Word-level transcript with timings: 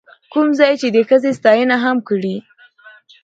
کوم 0.33 0.47
ځاى 0.57 0.71
يې 0.73 0.79
چې 0.81 0.87
د 0.95 0.97
ښځې 1.09 1.31
ستاينه 1.39 1.75
هم 1.83 1.97
کړې،، 2.07 2.35